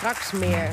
Straks 0.00 0.32
meer. 0.32 0.70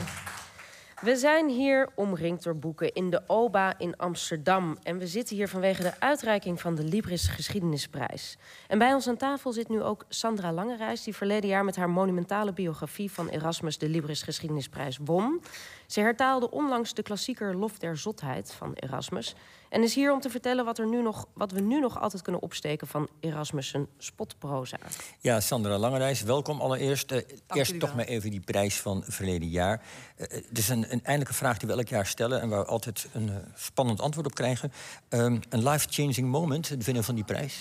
We 1.01 1.15
zijn 1.15 1.49
hier 1.49 1.89
omringd 1.95 2.43
door 2.43 2.55
boeken 2.55 2.93
in 2.93 3.09
de 3.09 3.21
OBA 3.27 3.73
in 3.77 3.97
Amsterdam. 3.97 4.77
En 4.83 4.97
we 4.97 5.07
zitten 5.07 5.35
hier 5.35 5.47
vanwege 5.47 5.81
de 5.81 5.99
uitreiking 5.99 6.61
van 6.61 6.75
de 6.75 6.83
Libris 6.83 7.27
Geschiedenisprijs. 7.27 8.37
En 8.67 8.77
bij 8.77 8.93
ons 8.93 9.07
aan 9.07 9.17
tafel 9.17 9.51
zit 9.51 9.69
nu 9.69 9.81
ook 9.81 10.05
Sandra 10.09 10.51
Langerijs... 10.51 11.03
die 11.03 11.15
verleden 11.15 11.49
jaar 11.49 11.63
met 11.63 11.75
haar 11.75 11.89
monumentale 11.89 12.53
biografie 12.53 13.11
van 13.11 13.29
Erasmus... 13.29 13.77
de 13.77 13.89
Libris 13.89 14.21
Geschiedenisprijs 14.21 14.99
won. 15.03 15.41
Ze 15.87 15.99
hertaalde 15.99 16.51
onlangs 16.51 16.93
de 16.93 17.01
klassieker 17.01 17.55
Lof 17.55 17.79
der 17.79 17.97
Zotheid 17.97 18.53
van 18.53 18.73
Erasmus... 18.73 19.35
en 19.69 19.83
is 19.83 19.95
hier 19.95 20.13
om 20.13 20.19
te 20.19 20.29
vertellen 20.29 20.65
wat, 20.65 20.77
er 20.77 20.87
nu 20.87 21.01
nog, 21.01 21.27
wat 21.33 21.51
we 21.51 21.59
nu 21.59 21.79
nog 21.79 22.01
altijd 22.01 22.21
kunnen 22.21 22.41
opsteken... 22.41 22.87
van 22.87 23.09
Erasmus' 23.19 23.75
spotproza. 23.97 24.77
Ja, 25.19 25.39
Sandra 25.39 25.77
Langerijs, 25.77 26.21
welkom 26.21 26.61
allereerst. 26.61 27.11
Uh, 27.11 27.19
eerst 27.47 27.79
toch 27.79 27.95
maar 27.95 28.05
even 28.05 28.31
die 28.31 28.39
prijs 28.39 28.81
van 28.81 29.03
verleden 29.07 29.49
jaar. 29.49 29.81
Uh, 30.17 30.27
het 30.27 30.57
is 30.57 30.69
een, 30.69 30.91
een 30.91 31.03
eindelijke 31.03 31.33
vraag 31.33 31.57
die 31.57 31.67
we 31.67 31.75
elk 31.75 31.87
jaar 31.87 32.05
stellen... 32.05 32.41
en 32.41 32.49
waar 32.49 32.59
we 32.59 32.65
altijd 32.65 33.07
een 33.13 33.27
uh, 33.27 33.35
spannend 33.55 34.01
antwoord 34.01 34.27
op 34.27 34.35
krijgen. 34.35 34.71
Um, 35.09 35.39
een 35.49 35.69
life-changing 35.69 36.27
moment, 36.27 36.69
het 36.69 36.85
winnen 36.85 37.03
van 37.03 37.15
die 37.15 37.23
prijs? 37.23 37.59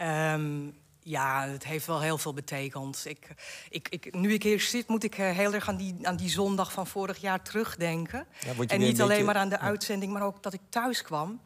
um, 0.00 0.74
ja, 1.02 1.48
het 1.48 1.64
heeft 1.64 1.86
wel 1.86 2.00
heel 2.00 2.18
veel 2.18 2.34
betekend. 2.34 3.02
Ik, 3.06 3.34
ik, 3.70 3.88
ik, 3.88 4.14
nu 4.14 4.32
ik 4.32 4.42
hier 4.42 4.60
zit, 4.60 4.88
moet 4.88 5.04
ik 5.04 5.14
heel 5.14 5.54
erg 5.54 5.68
aan 5.68 5.76
die, 5.76 5.96
aan 6.02 6.16
die 6.16 6.30
zondag 6.30 6.72
van 6.72 6.86
vorig 6.86 7.18
jaar 7.18 7.42
terugdenken. 7.42 8.26
Ja, 8.40 8.64
en 8.66 8.80
niet 8.80 9.00
alleen 9.00 9.24
maar 9.24 9.36
aan 9.36 9.48
de 9.48 9.58
uitzending, 9.58 10.12
maar 10.12 10.22
ook 10.22 10.42
dat 10.42 10.52
ik 10.52 10.60
thuis 10.68 11.02
kwam. 11.02 11.40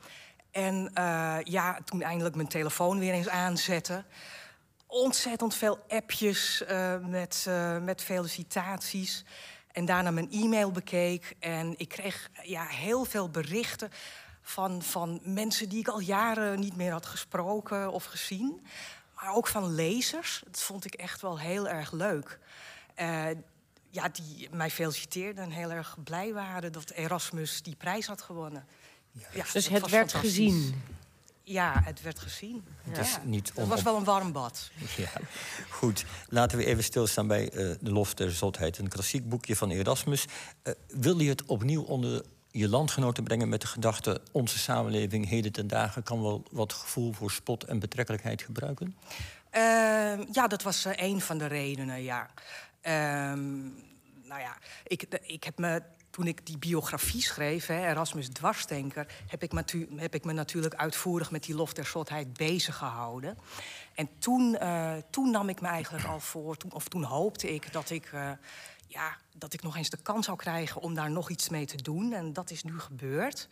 En 0.51 0.91
uh, 0.98 1.37
ja, 1.42 1.79
toen 1.84 2.02
eindelijk 2.02 2.34
mijn 2.34 2.48
telefoon 2.48 2.98
weer 2.98 3.12
eens 3.12 3.29
aanzette. 3.29 4.05
Ontzettend 4.87 5.55
veel 5.55 5.79
appjes 5.88 6.62
uh, 6.70 6.96
met, 7.07 7.45
uh, 7.48 7.79
met 7.79 8.02
felicitaties. 8.02 9.24
En 9.73 9.84
daarna 9.84 10.10
mijn 10.10 10.32
e-mail 10.32 10.70
bekeek. 10.70 11.37
En 11.38 11.74
ik 11.77 11.88
kreeg 11.88 12.30
ja, 12.43 12.65
heel 12.65 13.04
veel 13.04 13.30
berichten 13.30 13.91
van, 14.43 14.82
van 14.82 15.20
mensen 15.23 15.68
die 15.68 15.79
ik 15.79 15.88
al 15.88 16.01
jaren 16.01 16.60
niet 16.60 16.76
meer 16.76 16.93
had 16.93 17.07
gesproken 17.07 17.93
of 17.93 18.04
gezien 18.04 18.66
maar 19.16 19.34
ook 19.34 19.46
van 19.46 19.74
lezers. 19.74 20.42
Dat 20.45 20.62
vond 20.62 20.84
ik 20.84 20.95
echt 20.95 21.20
wel 21.20 21.38
heel 21.38 21.68
erg 21.68 21.92
leuk. 21.92 22.38
Uh, 23.00 23.26
ja, 23.90 24.08
die 24.08 24.48
mij 24.50 24.70
feliciteerden 24.70 25.45
en 25.45 25.50
heel 25.50 25.70
erg 25.70 25.96
blij 26.04 26.32
waren 26.32 26.73
dat 26.73 26.90
Erasmus 26.90 27.62
die 27.62 27.76
prijs 27.76 28.06
had 28.06 28.23
gewonnen. 28.23 28.66
Ja, 29.32 29.45
dus 29.52 29.68
het 29.68 29.90
werd 29.90 30.12
gezien? 30.12 30.82
Ja, 31.42 31.80
het 31.84 32.02
werd 32.02 32.18
gezien. 32.18 32.64
Het, 32.82 32.98
is 32.98 33.16
niet 33.24 33.52
het 33.54 33.66
was 33.66 33.82
wel 33.82 33.96
een 33.96 34.04
warm 34.04 34.32
bad. 34.32 34.70
Ja. 34.96 35.10
Goed, 35.70 36.04
laten 36.28 36.58
we 36.58 36.64
even 36.64 36.84
stilstaan 36.84 37.26
bij 37.26 37.52
uh, 37.52 37.74
De 37.80 37.92
Lof 37.92 38.14
der 38.14 38.32
Zotheid. 38.32 38.78
Een 38.78 38.88
klassiek 38.88 39.28
boekje 39.28 39.56
van 39.56 39.70
Erasmus. 39.70 40.24
Uh, 40.62 40.74
wil 40.86 41.18
je 41.18 41.28
het 41.28 41.45
opnieuw 41.45 41.82
onder 41.82 42.24
je 42.57 42.68
landgenoten 42.68 43.24
brengen 43.24 43.49
met 43.49 43.60
de 43.60 43.66
gedachte... 43.66 44.21
onze 44.32 44.59
samenleving 44.59 45.29
heden 45.29 45.52
ten 45.52 45.66
dagen 45.66 46.02
kan 46.02 46.23
wel 46.23 46.45
wat 46.51 46.73
gevoel 46.73 47.13
voor 47.13 47.30
spot 47.30 47.65
en 47.65 47.79
betrekkelijkheid 47.79 48.43
gebruiken? 48.43 48.96
Uh, 49.52 49.63
ja, 50.32 50.46
dat 50.48 50.63
was 50.63 50.87
uh, 50.87 50.93
een 50.96 51.21
van 51.21 51.38
de 51.38 51.46
redenen, 51.46 52.02
ja. 52.02 52.30
Uh, 52.82 52.93
nou 54.23 54.40
ja, 54.40 54.57
ik, 54.87 55.07
ik 55.23 55.45
heb 55.45 55.59
me 55.59 55.82
toen 56.10 56.26
ik 56.26 56.46
die 56.46 56.59
biografie 56.59 57.23
schreef, 57.23 57.68
Erasmus 57.68 58.29
Dwarsdenker... 58.29 59.07
Heb 59.26 59.43
ik, 59.43 59.52
me, 59.52 59.87
heb 59.96 60.15
ik 60.15 60.24
me 60.24 60.32
natuurlijk 60.32 60.74
uitvoerig 60.74 61.30
met 61.30 61.45
die 61.45 61.54
lof 61.54 61.73
der 61.73 61.87
zotheid 61.87 62.32
bezig 62.32 62.76
gehouden. 62.76 63.38
En 63.95 64.09
toen, 64.19 64.56
uh, 64.62 64.93
toen 65.10 65.31
nam 65.31 65.48
ik 65.48 65.60
me 65.60 65.69
eigenlijk 65.69 66.04
al 66.04 66.20
voor, 66.20 66.56
toen, 66.56 66.72
of 66.72 66.88
toen 66.88 67.03
hoopte 67.03 67.54
ik 67.54 67.72
dat 67.72 67.91
ik... 67.91 68.10
Uh, 68.15 68.31
ja, 68.87 69.16
dat 69.37 69.53
ik 69.53 69.62
nog 69.62 69.76
eens 69.76 69.91
de 69.91 70.03
kans 70.03 70.26
zou 70.26 70.38
krijgen 70.38 70.81
om 70.81 70.94
daar 70.94 71.10
nog 71.10 71.31
iets 71.31 71.48
mee 71.48 71.66
te 71.66 71.82
doen. 71.82 72.12
En 72.12 72.32
dat 72.32 72.50
is 72.50 72.62
nu 72.62 72.81
gebeurd. 72.81 73.48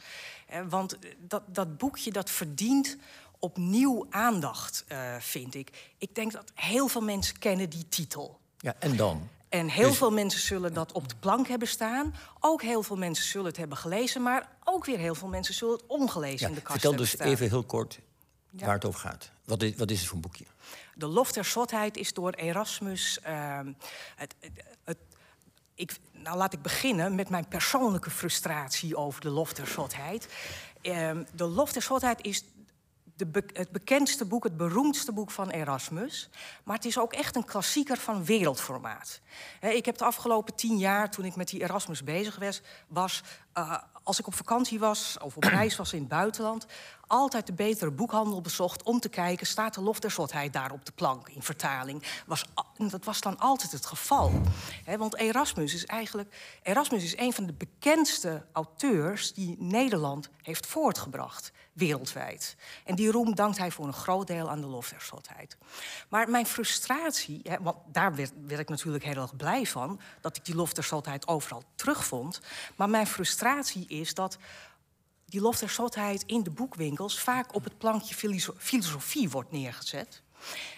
Eh, 0.46 0.60
want 0.68 0.98
dat, 1.18 1.42
dat 1.46 1.78
boekje 1.78 2.12
dat 2.12 2.30
verdient 2.30 2.96
opnieuw 3.38 4.06
aandacht, 4.10 4.84
uh, 4.88 5.16
vind 5.18 5.54
ik. 5.54 5.92
Ik 5.98 6.14
denk 6.14 6.32
dat 6.32 6.52
heel 6.54 6.88
veel 6.88 7.00
mensen 7.00 7.38
kennen 7.38 7.70
die 7.70 7.88
titel. 7.88 8.40
Ja, 8.58 8.74
en 8.78 8.96
dan? 8.96 9.28
En 9.48 9.68
heel 9.68 9.88
dus... 9.88 9.96
veel 9.96 10.10
mensen 10.10 10.40
zullen 10.40 10.74
dat 10.74 10.92
op 10.92 11.08
de 11.08 11.14
plank 11.16 11.48
hebben 11.48 11.68
staan. 11.68 12.14
Ook 12.40 12.62
heel 12.62 12.82
veel 12.82 12.96
mensen 12.96 13.24
zullen 13.24 13.46
het 13.46 13.56
hebben 13.56 13.76
gelezen. 13.76 14.22
Maar 14.22 14.48
ook 14.64 14.84
weer 14.84 14.98
heel 14.98 15.14
veel 15.14 15.28
mensen 15.28 15.54
zullen 15.54 15.74
het 15.74 15.86
ongelezen 15.86 16.40
ja, 16.40 16.48
in 16.48 16.54
de 16.54 16.60
kast 16.60 16.80
vertel 16.80 16.96
dus 16.96 17.10
staan. 17.10 17.26
even 17.26 17.48
heel 17.48 17.64
kort 17.64 18.00
ja. 18.50 18.66
waar 18.66 18.74
het 18.74 18.84
over 18.84 19.00
gaat. 19.00 19.30
Wat 19.44 19.62
is, 19.62 19.74
wat 19.76 19.90
is 19.90 19.98
het 19.98 20.06
voor 20.06 20.16
een 20.16 20.22
boekje? 20.22 20.44
De 20.94 21.06
Lof 21.06 21.32
der 21.32 21.44
Zotheid 21.44 21.96
is 21.96 22.12
door 22.12 22.30
Erasmus... 22.30 23.18
Uh, 23.26 23.58
het, 24.16 24.34
het 24.40 24.52
ik, 25.74 25.96
nou, 26.12 26.36
laat 26.36 26.52
ik 26.52 26.62
beginnen 26.62 27.14
met 27.14 27.28
mijn 27.28 27.48
persoonlijke 27.48 28.10
frustratie 28.10 28.96
over 28.96 29.20
de 29.20 29.28
lof 29.28 29.52
der 29.52 29.66
zotheid. 29.66 30.28
Uh, 30.82 31.10
de 31.32 31.44
lof 31.44 31.72
der 31.72 31.82
zotheid 31.82 32.22
is 32.22 32.44
de 33.16 33.44
het 33.52 33.70
bekendste 33.70 34.24
boek, 34.24 34.44
het 34.44 34.56
beroemdste 34.56 35.12
boek 35.12 35.30
van 35.30 35.50
Erasmus. 35.50 36.28
Maar 36.64 36.76
het 36.76 36.84
is 36.84 36.98
ook 36.98 37.12
echt 37.12 37.36
een 37.36 37.44
klassieker 37.44 37.96
van 37.96 38.24
wereldformaat. 38.24 39.20
Ik 39.60 39.84
heb 39.84 39.98
de 39.98 40.04
afgelopen 40.04 40.54
tien 40.54 40.78
jaar, 40.78 41.10
toen 41.10 41.24
ik 41.24 41.36
met 41.36 41.48
die 41.48 41.62
Erasmus 41.62 42.04
bezig 42.04 42.38
was... 42.38 42.62
was 42.88 43.22
uh, 43.58 43.78
als 44.04 44.18
ik 44.18 44.26
op 44.26 44.34
vakantie 44.34 44.78
was 44.78 45.16
of 45.22 45.36
op 45.36 45.44
reis 45.58 45.76
was 45.76 45.92
in 45.92 45.98
het 45.98 46.08
buitenland... 46.08 46.66
altijd 47.06 47.46
de 47.46 47.52
betere 47.52 47.90
boekhandel 47.90 48.40
bezocht 48.40 48.82
om 48.82 49.00
te 49.00 49.08
kijken... 49.08 49.46
staat 49.46 49.74
de 49.74 49.80
lof 49.80 50.00
der 50.00 50.10
zotheid 50.10 50.52
daar 50.52 50.72
op 50.72 50.84
de 50.84 50.92
plank 50.92 51.28
in 51.28 51.42
vertaling. 51.42 52.02
Was, 52.26 52.44
dat 52.76 53.04
was 53.04 53.20
dan 53.20 53.38
altijd 53.38 53.72
het 53.72 53.86
geval. 53.86 54.32
He, 54.84 54.98
want 54.98 55.16
Erasmus 55.16 55.74
is 55.74 55.86
eigenlijk... 55.86 56.58
Erasmus 56.62 57.04
is 57.04 57.16
een 57.16 57.32
van 57.32 57.46
de 57.46 57.52
bekendste 57.52 58.44
auteurs 58.52 59.32
die 59.32 59.56
Nederland 59.58 60.30
heeft 60.42 60.66
voortgebracht 60.66 61.52
wereldwijd. 61.74 62.56
En 62.84 62.94
die 62.94 63.10
roem 63.10 63.34
dankt 63.34 63.58
hij 63.58 63.70
voor 63.70 63.86
een 63.86 63.92
groot 63.92 64.26
deel 64.26 64.50
aan 64.50 64.60
de 64.60 64.66
lof 64.66 64.88
der 64.88 65.00
zotheid. 65.00 65.56
Maar 66.08 66.30
mijn 66.30 66.46
frustratie, 66.46 67.40
hè, 67.42 67.56
want 67.60 67.76
daar 67.86 68.14
werd, 68.14 68.32
ik 68.60 68.68
natuurlijk 68.68 69.04
heel 69.04 69.22
erg 69.22 69.36
blij 69.36 69.66
van... 69.66 70.00
dat 70.20 70.36
ik 70.36 70.44
die 70.44 70.54
lof 70.54 70.72
der 70.72 70.84
zotheid 70.84 71.26
overal 71.26 71.62
terugvond. 71.74 72.40
Maar 72.76 72.90
mijn 72.90 73.06
frustratie 73.06 73.86
is 73.86 74.14
dat 74.14 74.38
die 75.24 75.40
lof 75.40 75.58
der 75.58 75.70
zotheid 75.70 76.22
in 76.26 76.42
de 76.42 76.50
boekwinkels... 76.50 77.20
vaak 77.20 77.54
op 77.54 77.64
het 77.64 77.78
plankje 77.78 78.14
filosofie 78.58 79.30
wordt 79.30 79.52
neergezet. 79.52 80.22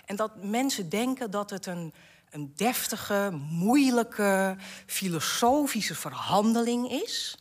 En 0.04 0.16
dat 0.16 0.42
mensen 0.42 0.88
denken 0.88 1.30
dat 1.30 1.50
het 1.50 1.66
een 1.66 1.94
een 2.30 2.52
deftige, 2.56 3.30
moeilijke, 3.50 4.56
filosofische 4.86 5.94
verhandeling 5.94 6.90
is, 6.90 7.38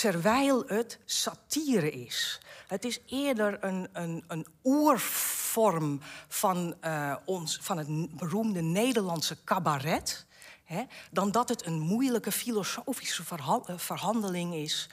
terwijl 0.00 0.64
het 0.66 0.98
satire 1.04 1.90
is. 1.90 2.40
Het 2.66 2.84
is 2.84 3.00
eerder 3.06 3.64
een, 3.64 3.88
een, 3.92 4.24
een 4.28 4.46
oervorm 4.64 6.00
van, 6.28 6.74
uh, 6.84 7.14
ons, 7.24 7.58
van 7.62 7.78
het 7.78 8.16
beroemde 8.16 8.60
Nederlandse 8.60 9.36
cabaret, 9.44 10.26
hè, 10.64 10.82
dan 11.10 11.30
dat 11.30 11.48
het 11.48 11.66
een 11.66 11.80
moeilijke 11.80 12.32
filosofische 12.32 13.24
verha 13.24 13.60
verhandeling 13.76 14.54
is. 14.54 14.88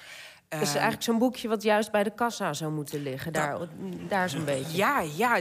Het 0.49 0.61
is 0.61 0.69
eigenlijk 0.69 1.03
zo'n 1.03 1.17
boekje 1.17 1.47
wat 1.47 1.63
juist 1.63 1.91
bij 1.91 2.03
de 2.03 2.13
kassa 2.13 2.53
zou 2.53 2.71
moeten 2.71 3.03
liggen. 3.03 3.33
Daar, 3.33 3.57
daar 4.07 4.29
zo'n 4.29 4.45
beetje. 4.45 4.77
Ja, 4.77 4.99
ja 4.99 5.35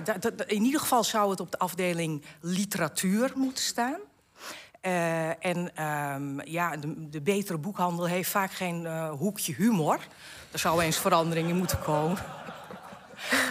in 0.46 0.62
ieder 0.62 0.80
geval 0.80 1.04
zou 1.04 1.30
het 1.30 1.40
op 1.40 1.50
de 1.50 1.58
afdeling 1.58 2.24
literatuur 2.40 3.32
moeten 3.34 3.64
staan. 3.64 4.00
Uh, 4.86 5.44
en 5.44 5.84
um, 5.84 6.42
ja, 6.44 6.76
de, 6.76 7.08
de, 7.08 7.20
betere 7.20 7.58
boekhandel 7.58 8.06
heeft 8.06 8.30
vaak 8.30 8.52
geen 8.52 8.82
uh, 8.82 9.10
hoekje 9.10 9.54
humor. 9.54 10.06
Er 10.52 10.58
zou 10.58 10.82
eens 10.82 10.96
verandering 10.96 11.48
in 11.48 11.56
moeten 11.56 11.78
komen. 11.78 12.18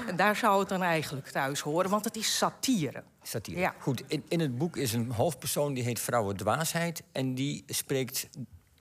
en 0.08 0.16
daar 0.16 0.36
zou 0.36 0.60
het 0.60 0.70
dan 0.70 0.82
eigenlijk 0.82 1.28
thuis 1.28 1.60
horen, 1.60 1.90
want 1.90 2.06
het 2.06 2.16
is 2.16 2.38
satire. 2.38 3.04
Satire. 3.22 3.60
Ja. 3.60 3.76
Goed, 3.80 4.04
in, 4.08 4.24
in 4.28 4.40
het 4.40 4.58
boek 4.58 4.78
is 4.78 4.94
een 4.94 5.12
hoofdpersoon 5.12 5.74
die 5.74 5.84
heet 5.84 6.00
Vrouwen 6.00 6.38
Dwaasheid... 6.38 7.04
en 7.12 7.36
die 7.36 7.64
spreekt 7.68 8.30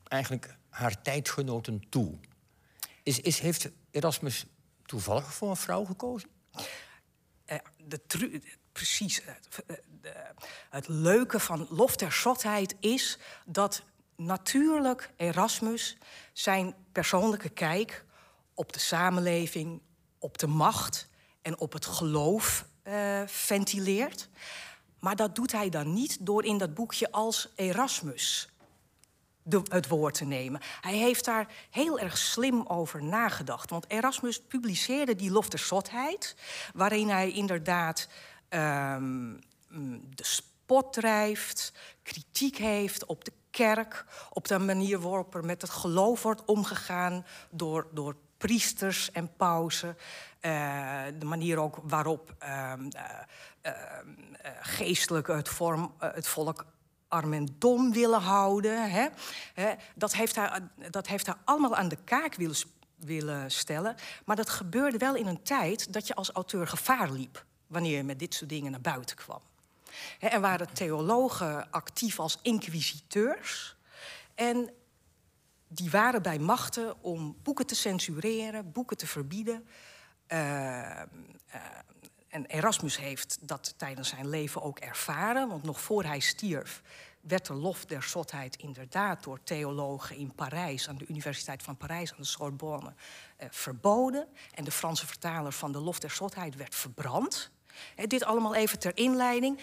eigenlijk 0.05 0.57
haar 0.69 1.03
tijdgenoten 1.03 1.83
toe. 1.89 2.15
Is, 3.03 3.21
is, 3.21 3.39
heeft 3.39 3.71
Erasmus 3.91 4.47
toevallig 4.83 5.35
voor 5.35 5.51
een 5.51 5.57
vrouw 5.57 5.85
gekozen? 5.85 6.29
Uh, 7.47 7.59
de 7.87 8.41
precies. 8.73 9.23
Het, 10.71 10.89
leuke 10.89 11.41
van 11.41 11.67
Lof 11.71 11.97
der 11.97 12.13
Zotheid 12.13 12.75
is 12.81 13.19
dat 13.45 13.83
natuurlijk 14.17 15.11
Erasmus 15.17 15.97
zijn 16.33 16.75
persoonlijke 16.93 17.49
kijk 17.49 18.05
op 18.55 18.73
de 18.73 18.79
samenleving, 18.79 19.81
op 20.19 20.39
de 20.39 20.47
macht 20.47 21.09
en 21.43 21.59
op 21.59 21.73
het 21.73 21.87
geloof 21.87 22.67
uh, 22.85 23.23
ventileert. 23.27 24.29
Maar 24.99 25.17
dat 25.17 25.35
doet 25.35 25.53
hij 25.53 25.69
dan 25.69 25.93
niet 25.93 26.27
door 26.27 26.45
in 26.45 26.59
dat 26.59 26.75
boekje 26.75 27.13
als 27.13 27.49
Erasmus 27.55 28.49
het 29.69 29.89
woord 29.89 30.15
te 30.15 30.25
nemen. 30.25 30.61
Hij 30.81 30.97
heeft 30.97 31.25
daar 31.25 31.47
heel 31.71 31.99
erg 31.99 32.19
slim 32.19 32.67
over 32.67 33.03
nagedacht. 33.03 33.71
Want 33.71 33.85
Erasmus 33.89 34.41
publiceerde 34.41 35.17
die 35.17 35.31
Lof 35.31 35.49
der 35.49 35.59
Zotheid... 35.59 36.37
waarin 36.75 37.09
hij 37.09 37.31
inderdaad 37.31 38.09
um, 38.51 39.39
de 40.15 40.25
spot 40.25 40.93
drijft, 40.93 41.73
kritiek 42.03 42.57
heeft 42.57 43.05
op 43.07 43.25
de 43.25 43.33
kerk, 43.51 44.05
op 44.31 44.49
de 44.49 44.59
manier 44.59 45.01
waarop 45.01 45.35
er 45.35 45.45
met 45.45 45.63
het 45.63 45.71
geloof 45.71 46.23
wordt 46.23 46.45
omgegaan 46.45 47.27
door, 47.51 47.87
door 47.93 48.17
priesters 48.37 49.11
en 49.11 49.37
pausen. 49.37 49.97
Uh, 50.41 51.03
de 51.19 51.27
manier 51.27 51.59
ook 51.59 51.79
waarop 51.83 52.35
uh, 52.43 52.73
geestelijk 54.61 55.27
het, 55.27 55.49
vorm, 55.49 55.95
het 55.99 56.27
volk 56.27 56.67
arm 57.09 57.33
en 57.33 57.49
dom 57.59 57.93
willen 57.93 58.21
houden. 58.21 58.91
Hè? 58.91 59.09
Dat, 59.95 60.15
heeft 60.15 60.35
hij, 60.35 60.51
dat 60.91 61.07
heeft 61.07 61.27
hij 61.27 61.35
allemaal 61.45 61.77
aan 61.77 61.89
de 61.89 61.99
kaak 62.05 62.35
willen 62.99 63.51
stellen. 63.51 63.95
Maar 64.25 64.37
dat 64.37 64.51
gebeurde 64.51 64.99
wel 64.99 65.15
in 65.15 65.27
een 65.27 65.43
tijd 65.43 65.93
dat 65.93 66.07
je 66.07 66.15
als 66.15 66.31
auteur 66.31 66.67
gevaar 66.67 67.11
liep 67.11 67.45
wanneer 67.67 67.97
je 67.97 68.03
met 68.03 68.19
dit 68.19 68.35
soort 68.35 68.51
dingen 68.51 68.71
naar 68.71 68.81
buiten 68.81 69.17
kwam. 69.17 69.41
Er 70.21 70.41
waren 70.41 70.73
theologen 70.73 71.71
actief 71.71 72.21
als 72.21 72.39
inquisiteurs. 72.43 73.77
En 74.35 74.71
die 75.69 75.91
waren 75.91 76.23
bij 76.23 76.39
machten 76.39 77.03
om 77.03 77.37
boeken 77.43 77.67
te 77.67 77.75
censureren, 77.75 78.73
boeken 78.73 78.97
te 78.97 79.07
verbieden. 79.07 79.67
Uh, 80.29 80.39
uh, 80.39 81.03
en 82.29 82.47
Erasmus 82.47 82.97
heeft 82.97 83.39
dat 83.41 83.75
tijdens 83.77 84.09
zijn 84.09 84.29
leven 84.29 84.63
ook 84.63 84.79
ervaren, 84.79 85.49
want 85.49 85.63
nog 85.63 85.81
voor 85.81 86.05
hij 86.05 86.21
stierf 86.21 86.83
werd 87.21 87.47
de 87.47 87.55
lof 87.55 87.85
der 87.85 88.03
zotheid 88.03 88.57
inderdaad 88.57 89.23
door 89.23 89.43
theologen 89.43 90.17
in 90.17 90.35
Parijs, 90.35 90.89
aan 90.89 90.97
de 90.97 91.07
Universiteit 91.09 91.63
van 91.63 91.77
Parijs, 91.77 92.11
aan 92.11 92.19
de 92.19 92.25
Sorbonne, 92.25 92.95
uh, 93.43 93.47
verboden. 93.51 94.29
En 94.55 94.65
de 94.65 94.71
Franse 94.71 95.07
vertaler 95.07 95.53
van 95.53 95.73
de 95.73 95.79
lof 95.79 95.99
der 95.99 96.11
zotheid 96.11 96.57
werd 96.57 96.75
verbrand. 96.75 97.51
Dit 98.07 98.25
allemaal 98.25 98.55
even 98.55 98.79
ter 98.79 98.97
inleiding. 98.97 99.59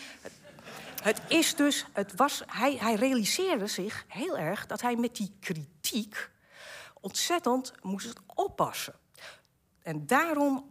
Het 1.02 1.22
is 1.28 1.56
dus, 1.56 1.86
het 1.94 2.16
was, 2.16 2.44
hij, 2.48 2.78
hij 2.80 2.96
realiseerde 2.96 3.68
zich 3.68 4.06
heel 4.08 4.38
erg 4.38 4.66
dat 4.66 4.82
hij 4.82 4.96
met 4.96 5.16
die 5.16 5.32
kritiek 5.40 6.30
ontzettend 7.00 7.74
moest 7.82 8.14
oppassen. 8.36 8.94
En 9.84 10.06
daarom 10.06 10.70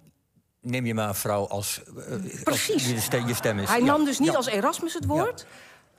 neem 0.60 0.86
je 0.86 0.94
maar 0.94 1.08
een 1.08 1.14
vrouw 1.14 1.46
als, 1.46 1.82
uh, 1.86 1.94
Precies. 2.42 2.74
Als 2.74 3.06
je, 3.26 3.34
stem 3.34 3.58
is. 3.58 3.68
Hij 3.68 3.80
nam 3.80 4.04
dus 4.04 4.18
niet 4.18 4.36
als 4.36 4.46
Erasmus 4.46 4.94
het 4.94 5.06
woord, 5.06 5.46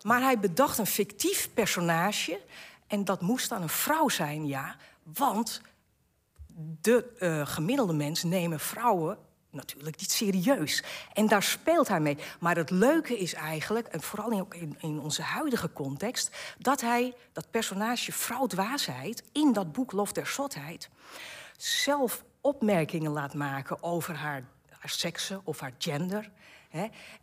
maar 0.01 0.21
hij 0.21 0.39
bedacht 0.39 0.77
een 0.77 0.85
fictief 0.85 1.49
personage. 1.53 2.39
En 2.87 3.05
dat 3.05 3.21
moest 3.21 3.49
dan 3.49 3.61
een 3.61 3.69
vrouw 3.69 4.09
zijn, 4.09 4.47
ja. 4.47 4.75
Want 5.03 5.61
de 6.81 7.05
uh, 7.19 7.47
gemiddelde 7.47 7.93
mens 7.93 8.23
nemen 8.23 8.59
vrouwen 8.59 9.17
natuurlijk 9.51 9.99
niet 9.99 10.11
serieus. 10.11 10.83
En 11.13 11.27
daar 11.27 11.43
speelt 11.43 11.87
hij 11.87 11.99
mee. 11.99 12.17
Maar 12.39 12.55
het 12.55 12.69
leuke 12.69 13.17
is 13.17 13.33
eigenlijk, 13.33 13.87
en 13.87 14.01
vooral 14.01 14.39
ook 14.39 14.55
in, 14.55 14.77
in, 14.79 14.99
onze 14.99 15.21
huidige 15.21 15.73
context, 15.73 16.35
dat 16.57 16.81
hij 16.81 17.13
dat 17.33 17.51
personage 17.51 18.11
vrouw 18.11 18.47
dwaasheid 18.47 19.23
in 19.31 19.53
dat 19.53 19.71
boek 19.71 19.91
Lof 19.91 20.11
der 20.11 20.27
Zotheid 20.27 20.89
zelf 21.57 22.23
opmerkingen 22.41 23.11
laat 23.11 23.33
maken 23.33 23.83
over 23.83 24.15
haar, 24.15 24.43
haar 24.81 24.89
seksen 24.89 25.41
of 25.43 25.59
haar 25.59 25.73
gender. 25.77 26.31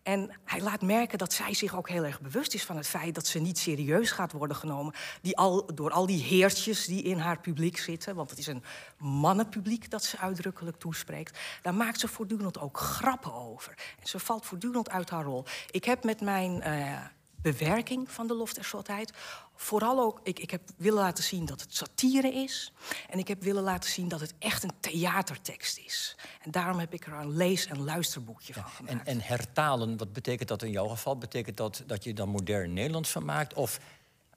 En 0.03 0.31
hij 0.45 0.61
laat 0.61 0.83
merken 0.83 1.19
dat 1.19 1.33
zij 1.33 1.55
zich 1.55 1.77
ook 1.77 1.89
heel 1.89 2.05
erg 2.05 2.21
bewust 2.21 2.55
is 2.55 2.65
van 2.65 2.77
het 2.77 2.87
feit 2.87 3.15
dat 3.15 3.27
ze 3.27 3.39
niet 3.39 3.59
serieus 3.59 4.11
gaat 4.11 4.33
worden 4.33 4.57
genomen 4.57 4.95
die 5.23 5.37
al, 5.37 5.75
door 5.75 5.91
al 5.91 6.07
die 6.07 6.23
heertjes 6.23 6.87
die 6.87 7.03
in 7.03 7.19
haar 7.19 7.41
publiek 7.41 7.79
zitten. 7.79 8.15
Want 8.15 8.31
het 8.31 8.39
is 8.39 8.47
een 8.47 8.65
mannenpubliek 8.99 9.91
dat 9.91 10.05
ze 10.05 10.19
uitdrukkelijk 10.19 10.77
toespreekt. 10.77 11.39
Daar 11.63 11.75
maakt 11.75 12.01
ze 12.01 12.09
voortdurend 12.09 12.59
ook 12.59 12.79
grappen 12.79 13.35
over. 13.35 13.75
En 14.01 14.07
ze 14.07 14.19
valt 14.19 14.47
voortdurend 14.47 14.91
uit 14.91 15.11
haar 15.11 15.25
rol. 15.25 15.45
Ik 15.71 15.85
heb 15.85 16.05
met 16.05 16.21
mijn. 16.21 16.63
Uh, 16.67 17.05
bewerking 17.43 18.11
van 18.11 18.27
de 18.27 18.35
lof 18.35 18.53
der 18.55 18.65
zotheid. 18.65 19.13
Vooral 19.55 20.01
ook, 20.01 20.21
ik, 20.23 20.39
ik 20.39 20.51
heb 20.51 20.63
willen 20.77 21.03
laten 21.03 21.25
zien 21.25 21.45
dat 21.45 21.61
het 21.61 21.75
satire 21.75 22.33
is. 22.33 22.73
En 23.11 23.19
ik 23.19 23.29
heb 23.29 23.43
willen 23.43 23.63
laten 23.63 23.91
zien 23.91 24.09
dat 24.09 24.21
het 24.21 24.35
echt 24.39 24.63
een 24.63 24.73
theatertekst 24.81 25.79
is. 25.79 26.17
En 26.43 26.51
daarom 26.51 26.79
heb 26.79 26.93
ik 26.93 27.07
er 27.07 27.13
een 27.13 27.37
lees- 27.37 27.67
en 27.67 27.85
luisterboekje 27.85 28.53
van 28.53 28.65
gemaakt. 28.65 28.95
En, 28.95 29.07
en 29.07 29.21
hertalen, 29.21 29.97
wat 29.97 30.13
betekent 30.13 30.49
dat 30.49 30.63
in 30.63 30.71
jouw 30.71 30.89
geval? 30.89 31.19
Betekent 31.19 31.57
dat 31.57 31.83
dat 31.87 32.05
je 32.05 32.15
dan 32.15 32.29
modern 32.29 32.73
Nederlands 32.73 33.11
van 33.11 33.25
maakt? 33.25 33.55
Of 33.55 33.81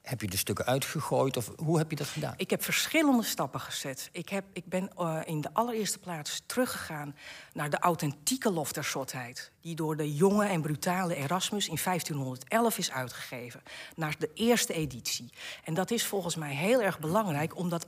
heb 0.02 0.22
je 0.22 0.28
de 0.28 0.38
stukken 0.38 0.66
uitgegooid 0.66 1.38
of 1.38 1.52
hoe 1.56 1.78
heb 1.78 1.90
je 1.90 1.96
dat 1.96 2.08
gedaan? 2.08 2.34
Ik 2.38 2.50
heb 2.50 2.64
verschillende 2.64 3.24
stappen 3.24 3.60
gezet. 3.60 4.10
Ik, 4.12 4.30
heb, 4.30 4.46
ik 4.54 4.66
ben 4.66 4.90
uh, 4.98 5.20
in 5.26 5.42
de 5.42 5.50
allereerste 5.54 6.00
plaats 6.00 6.42
teruggegaan 6.46 7.16
naar 7.54 7.70
de 7.70 7.80
authentieke 7.80 8.52
lof 8.52 8.72
der 8.72 8.84
zotheid... 8.84 9.52
die 9.62 9.76
door 9.76 9.98
de 9.98 10.16
jonge 10.16 10.46
en 10.46 10.62
brutale 10.62 11.16
Erasmus 11.16 11.68
in 11.68 11.78
1511 11.84 12.78
is 12.78 12.92
uitgegeven. 12.92 13.62
Naar 13.96 14.16
de 14.20 14.30
eerste 14.34 14.74
editie. 14.74 15.30
En 15.64 15.74
dat 15.74 15.92
is 15.92 16.06
volgens 16.06 16.36
mij 16.36 16.56
heel 16.56 16.82
erg 16.82 17.00
belangrijk... 17.00 17.58
omdat 17.58 17.88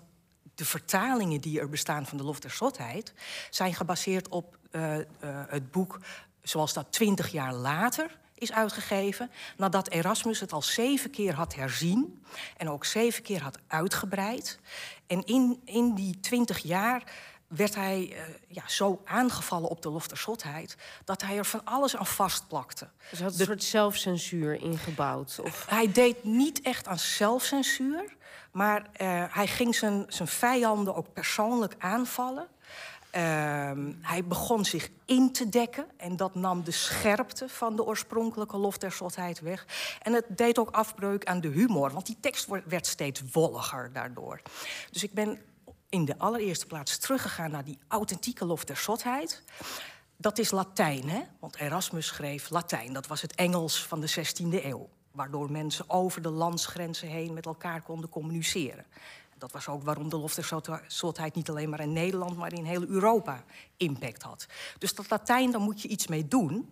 de 0.56 0.66
vertalingen 0.66 1.42
die 1.42 1.60
er 1.60 1.70
bestaan 1.70 2.06
van 2.06 2.18
de 2.18 2.24
lof 2.24 2.40
der 2.40 2.52
zotheid... 2.52 3.14
zijn 3.50 3.74
gebaseerd 3.74 4.28
op 4.28 4.58
uh, 4.72 4.98
uh, 4.98 5.04
het 5.48 5.72
boek 5.72 6.00
zoals 6.42 6.74
dat 6.74 6.92
twintig 6.92 7.32
jaar 7.32 7.54
later 7.54 8.22
is 8.44 8.52
uitgegeven 8.52 9.32
nadat 9.58 9.90
Erasmus 9.90 10.40
het 10.40 10.54
al 10.54 10.62
zeven 10.62 11.10
keer 11.10 11.34
had 11.34 11.56
herzien 11.56 12.24
en 12.58 12.70
ook 12.70 12.86
zeven 12.86 13.24
keer 13.24 13.42
had 13.42 13.60
uitgebreid. 13.68 14.60
En 15.08 15.26
in, 15.26 15.62
in 15.66 15.94
die 15.96 16.20
twintig 16.20 16.58
jaar 16.58 17.04
werd 17.48 17.76
hij 17.76 18.10
uh, 18.12 18.20
ja, 18.48 18.64
zo 18.68 19.02
aangevallen 19.06 19.70
op 19.70 19.82
de 19.82 19.90
lofterzotheid... 19.90 20.78
dat 21.06 21.22
hij 21.22 21.38
er 21.38 21.46
van 21.46 21.62
alles 21.64 21.96
aan 21.96 22.06
vastplakte. 22.06 22.90
Dus 23.10 23.20
hij 23.20 23.28
had 23.28 23.40
een 23.40 23.46
soort 23.46 23.64
zelfcensuur 23.64 24.54
ingebouwd? 24.54 25.40
Of... 25.44 25.66
Hij 25.70 25.92
deed 25.92 26.24
niet 26.24 26.62
echt 26.62 26.88
aan 26.88 27.00
zelfcensuur... 27.00 28.16
maar 28.52 28.82
uh, 28.82 29.24
hij 29.30 29.48
ging 29.48 29.76
zijn, 29.76 30.06
zijn 30.08 30.28
vijanden 30.28 30.96
ook 30.96 31.14
persoonlijk 31.14 31.76
aanvallen... 31.78 32.48
Uh, 33.16 33.72
hij 34.02 34.26
begon 34.26 34.66
zich 34.66 34.90
in 35.06 35.32
te 35.32 35.50
dekken 35.50 35.86
en 35.98 36.16
dat 36.16 36.36
nam 36.36 36.64
de 36.64 36.72
scherpte 36.72 37.50
van 37.50 37.76
de 37.76 37.86
oorspronkelijke 37.86 38.58
lof 38.58 38.78
der 38.78 38.92
zotheid 38.92 39.40
weg. 39.40 39.66
En 40.02 40.14
het 40.14 40.26
deed 40.30 40.60
ook 40.60 40.70
afbreuk 40.72 41.26
aan 41.26 41.42
de 41.42 41.48
humor, 41.48 41.92
want 41.92 42.06
die 42.06 42.18
tekst 42.20 42.48
werd 42.66 42.88
steeds 42.88 43.22
wolliger 43.32 43.94
daardoor. 43.94 44.42
Dus 44.92 45.04
ik 45.04 45.14
ben 45.14 45.40
in 45.90 46.06
de 46.06 46.18
allereerste 46.18 46.66
plaats 46.66 46.98
teruggegaan 46.98 47.52
naar 47.52 47.64
die 47.64 47.80
authentieke 47.88 48.46
lof 48.46 48.64
der 48.64 48.78
zotheid. 48.78 49.44
Dat 50.18 50.38
is 50.38 50.52
Latijn, 50.52 51.10
hè? 51.10 51.22
want 51.40 51.56
Erasmus 51.56 52.08
schreef 52.08 52.50
Latijn. 52.50 52.94
Dat 52.94 53.08
was 53.08 53.22
het 53.22 53.36
Engels 53.36 53.86
van 53.86 54.02
de 54.02 54.10
16e 54.10 54.64
eeuw, 54.66 54.90
waardoor 55.12 55.52
mensen 55.52 55.90
over 55.90 56.22
de 56.22 56.30
landsgrenzen 56.30 57.08
heen 57.08 57.34
met 57.34 57.46
elkaar 57.46 57.82
konden 57.82 58.10
communiceren. 58.10 58.86
Dat 59.44 59.52
was 59.52 59.68
ook 59.68 59.84
waarom 59.84 60.10
de 60.10 60.18
lof 60.18 60.34
der 60.34 60.44
niet 61.34 61.50
alleen 61.50 61.70
maar 61.70 61.80
in 61.80 61.94
Nederland, 61.94 62.38
maar 62.38 62.54
in 62.54 62.66
heel 62.66 62.86
Europa 62.86 63.44
impact 63.78 64.22
had. 64.22 64.46
Dus 64.78 64.96
dat 64.96 65.10
Latijn, 65.10 65.52
daar 65.52 65.62
moet 65.62 65.82
je 65.82 65.88
iets 65.88 66.08
mee 66.08 66.28
doen. 66.28 66.70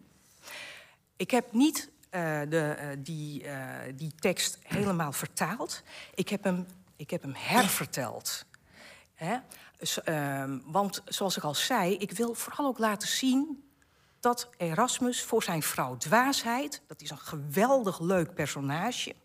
Ik 1.15 1.31
heb 1.31 1.51
niet 1.51 1.89
uh, 2.12 2.39
de, 2.50 2.77
uh, 2.79 2.88
die, 2.98 3.43
uh, 3.43 3.75
die 3.95 4.13
tekst 4.19 4.57
helemaal 4.62 5.12
vertaald. 5.12 5.81
Ik 6.13 6.29
heb 6.29 6.43
hem, 6.43 6.65
ik 6.95 7.10
heb 7.10 7.22
hem 7.22 7.34
herverteld. 7.36 8.45
Hè? 9.13 9.38
Dus, 9.77 10.00
want 10.63 11.01
zoals 11.05 11.38
ik 11.38 11.43
al 11.43 11.55
zei, 11.55 11.95
ik 11.98 12.12
wil 12.12 12.34
vooral 12.34 12.65
ook 12.65 12.77
laten 12.77 13.07
zien 13.07 13.69
dat 14.19 14.50
Erasmus 14.57 15.24
voor 15.24 15.43
zijn 15.43 15.63
vrouw 15.63 15.98
dwaasheid, 15.98 16.81
dat 16.88 17.01
is 17.01 17.10
een 17.10 17.17
geweldig 17.17 18.00
leuk 18.00 18.34
personage, 18.34 19.15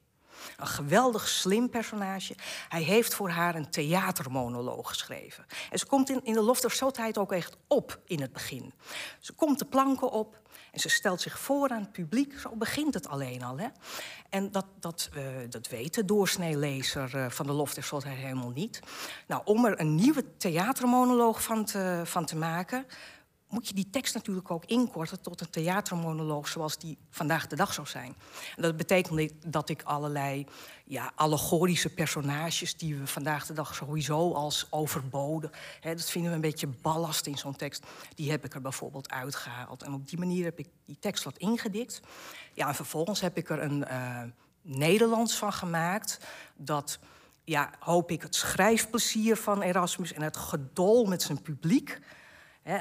een 0.57 0.67
geweldig 0.67 1.29
slim 1.29 1.71
personage. 1.71 2.35
Hij 2.69 2.83
heeft 2.83 3.15
voor 3.15 3.31
haar 3.31 3.55
een 3.55 3.71
theatermonoloog 3.71 4.89
geschreven. 4.89 5.47
En 5.71 5.79
ze 5.79 5.87
komt 5.87 6.11
in, 6.11 6.21
in 6.25 6.33
de 6.33 6.43
lof 6.43 6.61
der 6.61 6.71
zotheid 6.71 7.19
ook 7.19 7.33
echt 7.33 7.57
op 7.67 8.01
in 8.05 8.21
het 8.21 8.33
begin. 8.33 8.73
Ze 9.21 9.33
komt 9.33 9.59
de 9.59 9.65
planken 9.65 10.11
op 10.11 10.41
en 10.73 10.81
ze 10.81 10.89
stelt 10.89 11.21
zich 11.21 11.39
voor 11.39 11.69
aan 11.69 11.81
het 11.81 11.93
publiek. 11.93 12.39
Zo 12.39 12.57
begint 12.57 12.95
het 12.95 13.09
alleen 13.09 13.43
al. 13.43 13.59
Hè? 13.59 13.67
En 14.31 14.53
dat, 14.53 14.67
dat, 14.81 15.11
uh, 15.17 15.23
dat 15.51 15.69
weet 15.69 15.95
de 15.95 16.05
doorsneelezer 16.05 17.15
uh, 17.15 17.31
van 17.31 17.47
de 17.47 17.53
lof 17.53 17.75
der 17.75 17.85
zotheid 17.85 18.19
helemaal 18.19 18.51
niet. 18.51 18.81
Nou, 19.27 19.43
om 19.45 19.65
er 19.65 19.81
een 19.81 19.95
nieuwe 19.95 20.37
theatermonoloog 20.37 21.43
van 21.43 21.69
van 22.05 22.25
te 22.25 22.37
maken 22.37 22.87
moet 23.49 23.69
je 23.69 23.75
die 23.75 23.91
tekst 23.91 24.15
natuurlijk 24.15 24.51
ook 24.51 24.65
inkorten 24.65 25.21
tot 25.21 25.41
een 25.41 25.51
theatermonoloog 25.51 26.49
zoals 26.49 26.79
die 26.79 26.99
vandaag 27.11 27.47
de 27.47 27.57
dag 27.57 27.73
zou 27.73 27.87
zijn. 27.87 28.15
En 28.57 28.63
dat 28.63 28.77
betekent 28.77 29.33
dat 29.47 29.69
ik 29.69 29.83
allerlei 29.83 30.47
ja, 30.85 31.13
allegorische 31.15 31.89
personages 31.89 32.77
die 32.77 32.97
we 32.97 33.07
vandaag 33.07 33.47
de 33.47 33.53
dag 33.53 33.75
sowieso 33.75 34.33
als 34.33 34.67
overboden, 34.71 35.51
hè, 35.81 35.95
dat 35.95 36.11
vinden 36.11 36.31
we 36.31 36.37
een 36.37 36.43
beetje 36.43 36.67
ballast 36.67 37.27
in 37.27 37.39
zo'n 37.39 37.57
tekst, 37.57 37.87
die 38.15 38.31
heb 38.31 38.45
ik 38.45 38.55
er 38.55 38.61
bijvoorbeeld 38.61 39.11
uitgehaald. 39.11 39.83
En 39.83 39.93
op 39.93 40.09
die 40.09 40.19
manier 40.19 40.45
heb 40.45 40.59
ik 40.59 40.69
die 40.85 40.99
tekst 40.99 41.25
wat 41.25 41.39
ingedikt. 41.39 42.01
Ja, 42.53 42.69
en 42.69 42.75
vervolgens 42.75 43.21
heb 43.21 43.37
ik 43.37 43.51
er 43.51 43.63
een 43.63 43.85
uh, 43.91 44.23
Nederlands 44.63 45.37
van 45.37 45.53
gemaakt 45.53 46.21
dat 46.57 46.99
ja, 47.45 47.71
hoop 47.79 48.11
ik 48.11 48.23
het 48.23 48.35
schrijfplezier 48.35 49.37
van 49.37 49.63
Erasmus 49.63 50.13
en 50.13 50.23
het 50.23 50.37
gedol 50.37 51.05
met 51.05 51.23
zijn 51.23 51.43
publiek 51.43 52.01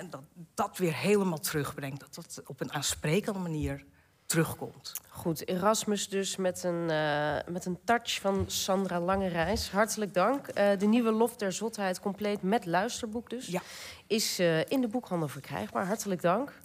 dat 0.10 0.22
dat 0.54 0.78
weer 0.78 0.96
helemaal 0.96 1.40
terugbrengt. 1.40 2.00
Dat 2.00 2.16
dat 2.16 2.42
op 2.46 2.62
een 2.62 2.74
aansprekende 2.74 3.40
manier 3.40 3.86
terugkomt. 4.26 4.94
Goed, 5.10 5.48
Erasmus 5.48 6.10
dus 6.10 6.36
met 6.36 6.64
een, 6.64 6.90
uh, 6.90 7.38
met 7.48 7.66
een 7.66 7.80
touch 7.84 8.20
van 8.22 8.44
Sandra 8.48 9.00
Langerijs. 9.00 9.72
Hartelijk 9.72 10.14
dank. 10.14 10.48
Uh, 10.48 10.78
de 10.78 10.86
nieuwe 10.86 11.12
Lof 11.12 11.36
der 11.36 11.52
Zotheid, 11.52 12.00
compleet 12.00 12.42
met 12.42 12.66
luisterboek 12.66 13.30
dus, 13.30 13.48
ja. 13.48 13.62
is 14.08 14.40
uh, 14.40 14.60
in 14.66 14.82
de 14.82 14.88
boekhandel 14.88 15.28
verkrijgbaar. 15.28 15.86
Hartelijk 15.86 16.22
dank. 16.22 16.48
Dank 16.48 16.56